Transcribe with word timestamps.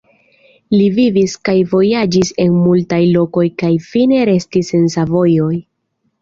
Li 0.77 0.85
vivis 0.93 1.35
kaj 1.49 1.53
vojaĝis 1.73 2.31
en 2.45 2.49
multaj 2.63 2.99
lokoj 3.19 3.45
kaj 3.63 3.71
fine 3.89 4.23
restis 4.31 4.73
en 4.79 4.91
Savojo. 4.97 5.53